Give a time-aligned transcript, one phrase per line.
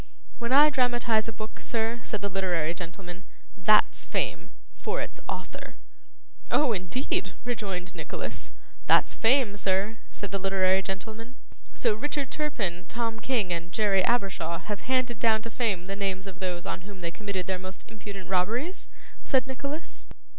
[0.39, 3.23] 'When I dramatise a book, sir,' said the literary gentleman,
[3.55, 4.49] 'THAT'S fame.
[4.81, 5.75] For its author.'
[6.49, 8.51] 'Oh, indeed!' rejoined Nicholas.
[8.87, 11.35] 'That's fame, sir,' said the literary gentleman.
[11.75, 16.25] 'So Richard Turpin, Tom King, and Jerry Abershaw have handed down to fame the names
[16.25, 18.89] of those on whom they committed their most impudent robberies?'
[19.23, 20.07] said Nicholas.